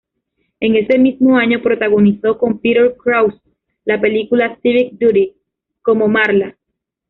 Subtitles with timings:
[0.59, 3.39] En ese mismo año protagonizó con Peter Krause
[3.85, 5.35] la película "Civic Duty",
[5.83, 6.57] como Marla.